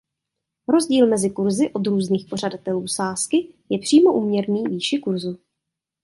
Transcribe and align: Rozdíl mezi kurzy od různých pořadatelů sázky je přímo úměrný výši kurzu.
Rozdíl 0.67 1.07
mezi 1.07 1.29
kurzy 1.29 1.73
od 1.73 1.87
různých 1.87 2.25
pořadatelů 2.29 2.87
sázky 2.87 3.47
je 3.69 3.79
přímo 3.79 4.13
úměrný 4.13 4.63
výši 4.63 4.99
kurzu. 4.99 5.37